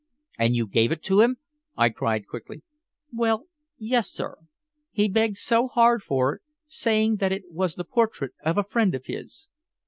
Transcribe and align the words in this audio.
"And 0.39 0.55
you 0.55 0.65
gave 0.65 0.91
it 0.91 1.03
to 1.03 1.21
him?" 1.21 1.37
I 1.77 1.89
cried 1.89 2.25
quickly. 2.25 2.63
"Well 3.13 3.45
yes, 3.77 4.09
sir. 4.11 4.37
He 4.89 5.07
begged 5.07 5.37
so 5.37 5.67
hard 5.67 6.01
for 6.01 6.33
it, 6.37 6.41
saying 6.65 7.17
that 7.17 7.31
it 7.31 7.43
was 7.51 7.75
the 7.75 7.85
portrait 7.85 8.31
of 8.43 8.57
a 8.57 8.63
friend 8.63 8.95
of 8.95 9.05
his." 9.05 9.47